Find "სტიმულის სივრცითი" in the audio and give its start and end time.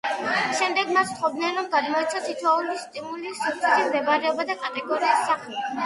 2.87-3.87